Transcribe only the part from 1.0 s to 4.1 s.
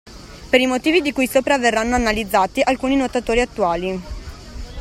di cui sopra verranno analizzati alcuni nuotatori attuali.